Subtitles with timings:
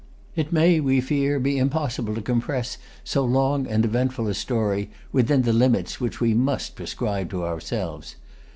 [0.35, 5.43] It may, we fear, be impossible to compress so long and eventful a story within
[5.43, 8.15] the limits which we must prescribe to ourselves.